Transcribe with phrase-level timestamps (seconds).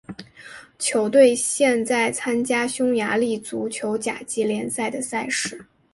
[0.79, 5.67] 球队现在参加匈牙利足球甲级联赛的赛事。